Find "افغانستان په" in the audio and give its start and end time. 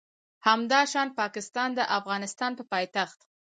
1.97-2.63